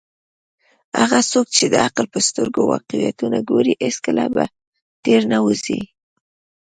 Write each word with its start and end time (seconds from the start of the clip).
هغه 0.99 1.19
څوک 1.31 1.47
چې 1.55 1.65
د 1.69 1.75
عقل 1.85 2.05
په 2.13 2.19
سترګو 2.27 2.61
واقعیتونه 2.73 3.37
ګوري، 3.49 3.73
هیڅکله 3.85 4.25
به 4.35 4.43
تیر 5.03 5.21
نه 5.31 5.39
وزي. 5.45 5.81